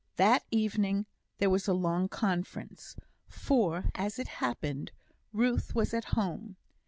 That 0.15 0.43
evening 0.49 1.05
there 1.37 1.51
was 1.51 1.67
a 1.67 1.73
long 1.75 2.09
conference, 2.09 2.95
for, 3.27 3.91
as 3.93 4.17
it 4.17 4.27
happened, 4.41 4.91
Ruth 5.31 5.75
was 5.75 5.93
at 5.93 6.05
home. 6.17 6.55